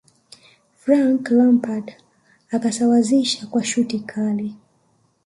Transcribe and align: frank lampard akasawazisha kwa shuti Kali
frank 0.81 1.29
lampard 1.31 1.93
akasawazisha 2.51 3.47
kwa 3.47 3.63
shuti 3.63 3.99
Kali 3.99 4.55